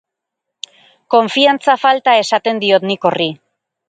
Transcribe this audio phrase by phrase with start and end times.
[1.15, 3.29] Konfiantza-falta esaten diot nik horri.